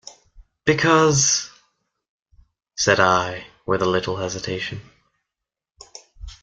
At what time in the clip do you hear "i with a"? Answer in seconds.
2.99-3.85